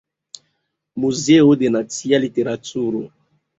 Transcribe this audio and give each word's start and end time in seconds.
Muzeo 1.01 1.53
de 1.59 1.69
Nacia 1.69 2.17
Literaturo. 2.25 3.01